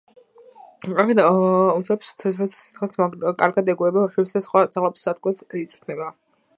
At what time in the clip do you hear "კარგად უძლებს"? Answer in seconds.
0.85-2.09